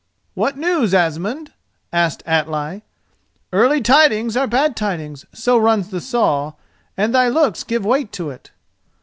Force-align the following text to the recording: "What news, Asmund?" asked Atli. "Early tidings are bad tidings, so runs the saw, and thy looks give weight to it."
"What 0.33 0.57
news, 0.57 0.95
Asmund?" 0.95 1.51
asked 1.93 2.23
Atli. 2.25 2.81
"Early 3.53 3.81
tidings 3.81 4.35
are 4.35 4.47
bad 4.47 4.75
tidings, 4.75 5.27
so 5.31 5.59
runs 5.59 5.89
the 5.89 6.01
saw, 6.01 6.53
and 6.97 7.13
thy 7.13 7.27
looks 7.29 7.63
give 7.63 7.85
weight 7.85 8.11
to 8.13 8.31
it." 8.31 8.49